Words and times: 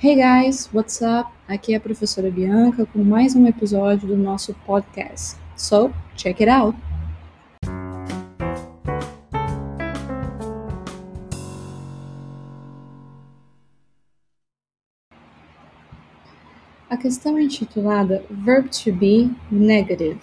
Hey 0.00 0.14
guys, 0.14 0.70
what's 0.72 1.02
up? 1.02 1.28
Aqui 1.48 1.74
é 1.74 1.76
a 1.76 1.80
professora 1.80 2.30
Bianca 2.30 2.86
com 2.86 3.02
mais 3.02 3.34
um 3.34 3.48
episódio 3.48 4.06
do 4.06 4.16
nosso 4.16 4.54
podcast. 4.64 5.36
So, 5.56 5.92
check 6.14 6.40
it 6.40 6.48
out! 6.48 6.78
A 16.88 16.96
questão 16.96 17.36
é 17.36 17.42
intitulada 17.42 18.24
Verb 18.30 18.68
to 18.68 18.92
be 18.92 19.28
Negative. 19.50 20.20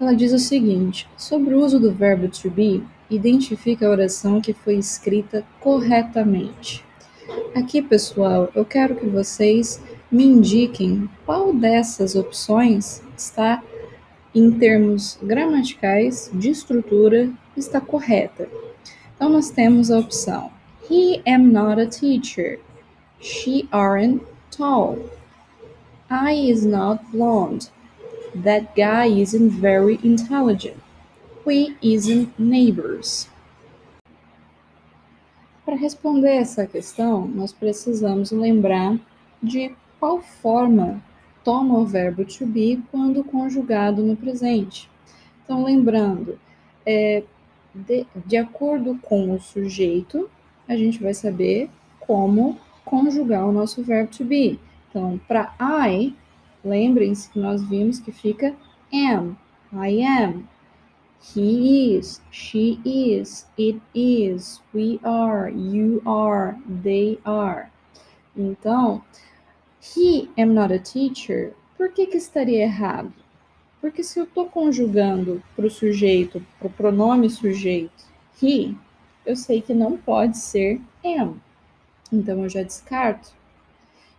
Ela 0.00 0.14
diz 0.14 0.32
o 0.32 0.38
seguinte: 0.38 1.08
sobre 1.16 1.52
o 1.52 1.64
uso 1.64 1.80
do 1.80 1.92
verbo 1.92 2.28
to 2.28 2.48
be, 2.48 2.80
identifique 3.10 3.84
a 3.84 3.90
oração 3.90 4.40
que 4.40 4.52
foi 4.52 4.76
escrita 4.76 5.44
corretamente. 5.58 6.84
Aqui, 7.54 7.80
pessoal, 7.80 8.50
eu 8.52 8.64
quero 8.64 8.96
que 8.96 9.06
vocês 9.06 9.80
me 10.10 10.24
indiquem 10.24 11.08
qual 11.24 11.52
dessas 11.52 12.16
opções 12.16 13.00
está, 13.16 13.62
em 14.34 14.50
termos 14.50 15.16
gramaticais, 15.22 16.28
de 16.34 16.50
estrutura, 16.50 17.30
está 17.56 17.80
correta. 17.80 18.48
Então, 19.14 19.28
nós 19.30 19.50
temos 19.50 19.88
a 19.88 20.00
opção 20.00 20.50
He 20.90 21.22
am 21.24 21.52
not 21.52 21.80
a 21.80 21.86
teacher. 21.86 22.58
She 23.20 23.68
aren't 23.70 24.24
tall. 24.50 24.98
I 26.10 26.32
is 26.32 26.66
not 26.66 27.04
blonde. 27.12 27.70
That 28.34 28.74
guy 28.74 29.06
isn't 29.06 29.50
very 29.50 30.00
intelligent. 30.02 30.82
We 31.44 31.76
isn't 31.80 32.36
neighbors. 32.36 33.28
Para 35.64 35.76
responder 35.76 36.36
essa 36.36 36.66
questão, 36.66 37.26
nós 37.26 37.52
precisamos 37.52 38.30
lembrar 38.30 38.98
de 39.42 39.74
qual 39.98 40.20
forma 40.20 41.02
toma 41.42 41.78
o 41.78 41.86
verbo 41.86 42.24
to 42.24 42.44
be 42.46 42.82
quando 42.90 43.24
conjugado 43.24 44.02
no 44.02 44.16
presente. 44.16 44.90
Então, 45.42 45.64
lembrando, 45.64 46.38
é, 46.84 47.22
de, 47.74 48.06
de 48.26 48.36
acordo 48.36 48.98
com 49.02 49.34
o 49.34 49.40
sujeito, 49.40 50.28
a 50.68 50.76
gente 50.76 51.02
vai 51.02 51.14
saber 51.14 51.70
como 52.00 52.58
conjugar 52.84 53.46
o 53.46 53.52
nosso 53.52 53.82
verbo 53.82 54.10
to 54.10 54.24
be. 54.24 54.58
Então, 54.88 55.18
para 55.26 55.54
I, 55.88 56.14
lembrem-se 56.64 57.30
que 57.30 57.38
nós 57.38 57.62
vimos 57.62 57.98
que 57.98 58.12
fica 58.12 58.54
am, 58.92 59.36
I 59.72 60.02
am. 60.02 60.44
He 61.32 61.96
is, 61.96 62.20
she 62.30 62.80
is, 62.84 63.46
it 63.56 63.80
is, 63.94 64.60
we 64.74 65.00
are, 65.02 65.48
you 65.48 66.02
are, 66.04 66.58
they 66.68 67.18
are. 67.24 67.70
Então, 68.36 69.02
he 69.80 70.28
am 70.36 70.52
not 70.52 70.70
a 70.70 70.78
teacher, 70.78 71.54
por 71.78 71.88
que, 71.88 72.06
que 72.06 72.18
estaria 72.18 72.64
errado? 72.64 73.12
Porque 73.80 74.04
se 74.04 74.20
eu 74.20 74.24
estou 74.24 74.50
conjugando 74.50 75.42
para 75.56 75.66
o 75.66 75.70
sujeito, 75.70 76.44
para 76.58 76.68
o 76.68 76.70
pronome 76.70 77.30
sujeito, 77.30 78.04
he, 78.42 78.74
eu 79.24 79.34
sei 79.34 79.62
que 79.62 79.72
não 79.72 79.96
pode 79.96 80.36
ser 80.36 80.80
am. 81.02 81.40
Então 82.12 82.42
eu 82.42 82.50
já 82.50 82.62
descarto. 82.62 83.32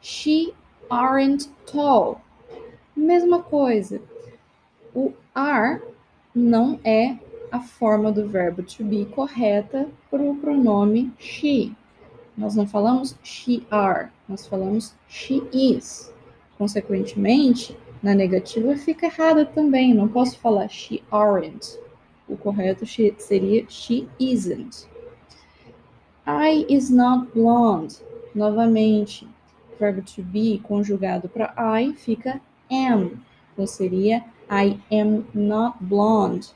She 0.01 0.53
aren't 0.89 1.49
tall. 1.71 2.19
Mesma 2.95 3.43
coisa. 3.43 4.01
O 4.93 5.13
are 5.33 5.81
não 6.35 6.79
é 6.83 7.17
a 7.51 7.61
forma 7.61 8.11
do 8.11 8.27
verbo 8.27 8.61
to 8.61 8.83
be 8.83 9.05
correta 9.05 9.87
para 10.11 10.21
o 10.21 10.35
pronome 10.35 11.13
she. 11.17 11.73
Nós 12.37 12.55
não 12.55 12.67
falamos 12.67 13.17
she 13.23 13.65
are, 13.71 14.09
nós 14.27 14.45
falamos 14.45 14.93
she 15.07 15.41
is. 15.53 16.13
Consequentemente, 16.57 17.77
na 18.03 18.13
negativa 18.13 18.75
fica 18.75 19.05
errada 19.05 19.45
também. 19.45 19.93
Não 19.93 20.07
posso 20.07 20.37
falar 20.39 20.67
she 20.67 21.01
aren't. 21.09 21.79
O 22.27 22.35
correto 22.35 22.85
seria 22.85 23.65
she 23.69 24.07
isn't. 24.19 24.87
I 26.27 26.65
is 26.67 26.89
not 26.89 27.31
blonde. 27.33 27.97
Novamente, 28.33 29.27
verbo 29.79 30.01
to 30.01 30.21
be 30.23 30.59
conjugado 30.63 31.29
para 31.29 31.53
I 31.57 31.93
fica 31.93 32.41
am. 32.69 33.21
Então 33.53 33.65
seria 33.65 34.25
I 34.49 34.79
am 34.91 35.27
not 35.33 35.77
blonde. 35.81 36.53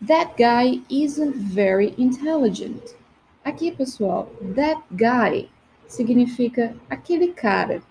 That 0.00 0.36
guy 0.36 0.80
isn't 0.88 1.36
very 1.36 1.94
intelligent. 1.98 2.96
Aqui, 3.44 3.70
pessoal, 3.70 4.30
that 4.54 4.80
guy 4.92 5.48
significa 5.86 6.74
aquele 6.88 7.32
cara. 7.32 7.82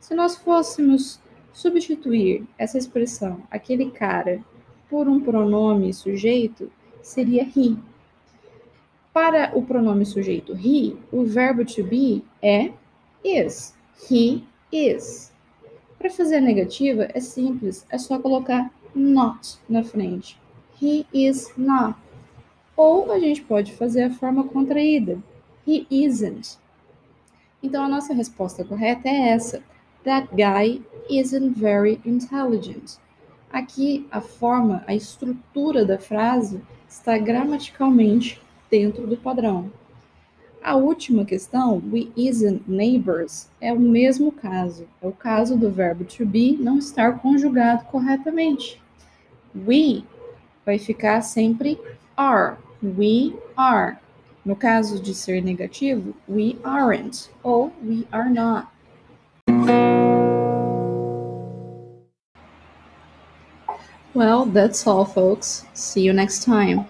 Se 0.00 0.14
nós 0.14 0.36
fôssemos 0.36 1.20
substituir 1.52 2.46
essa 2.58 2.78
expressão, 2.78 3.42
aquele 3.50 3.90
cara, 3.90 4.42
por 4.88 5.08
um 5.08 5.20
pronome 5.20 5.92
sujeito, 5.94 6.70
seria 7.02 7.42
he. 7.42 7.76
Para 9.12 9.50
o 9.56 9.62
pronome 9.62 10.04
sujeito 10.04 10.54
he, 10.54 10.96
o 11.12 11.24
verbo 11.24 11.64
to 11.64 11.84
be 11.84 12.24
é 12.42 12.72
is. 13.24 13.74
He 14.10 14.44
is. 14.72 15.32
Para 16.00 16.08
fazer 16.08 16.36
a 16.36 16.40
negativa 16.40 17.10
é 17.12 17.20
simples, 17.20 17.84
é 17.90 17.98
só 17.98 18.18
colocar 18.18 18.72
not 18.94 19.58
na 19.68 19.84
frente. 19.84 20.40
He 20.80 21.04
is 21.12 21.52
not. 21.58 21.94
Ou 22.74 23.12
a 23.12 23.18
gente 23.18 23.42
pode 23.42 23.74
fazer 23.74 24.04
a 24.04 24.10
forma 24.10 24.44
contraída. 24.44 25.22
He 25.68 25.86
isn't. 25.90 26.58
Então 27.62 27.84
a 27.84 27.88
nossa 27.88 28.14
resposta 28.14 28.64
correta 28.64 29.10
é 29.10 29.28
essa. 29.28 29.62
That 30.02 30.28
guy 30.34 30.80
isn't 31.10 31.58
very 31.60 32.00
intelligent. 32.06 32.96
Aqui 33.52 34.08
a 34.10 34.22
forma, 34.22 34.82
a 34.86 34.94
estrutura 34.94 35.84
da 35.84 35.98
frase 35.98 36.62
está 36.88 37.18
gramaticalmente 37.18 38.40
dentro 38.70 39.06
do 39.06 39.18
padrão. 39.18 39.70
A 40.62 40.76
última 40.76 41.24
questão, 41.24 41.82
we 41.90 42.12
isn't 42.14 42.64
neighbors, 42.68 43.48
é 43.62 43.72
o 43.72 43.80
mesmo 43.80 44.30
caso. 44.30 44.86
É 45.00 45.06
o 45.06 45.12
caso 45.12 45.56
do 45.56 45.70
verbo 45.70 46.04
to 46.04 46.26
be 46.26 46.54
não 46.60 46.76
estar 46.76 47.18
conjugado 47.18 47.84
corretamente. 47.86 48.78
We 49.54 50.04
vai 50.64 50.78
ficar 50.78 51.22
sempre 51.22 51.80
are. 52.14 52.58
We 52.82 53.34
are. 53.56 53.96
No 54.44 54.54
caso 54.54 55.00
de 55.00 55.14
ser 55.14 55.42
negativo, 55.42 56.14
we 56.28 56.58
aren't 56.62 57.30
ou 57.42 57.72
we 57.82 58.06
are 58.12 58.28
not. 58.28 58.68
Well, 64.14 64.44
that's 64.44 64.86
all, 64.86 65.06
folks. 65.06 65.64
See 65.72 66.02
you 66.02 66.12
next 66.12 66.44
time. 66.44 66.84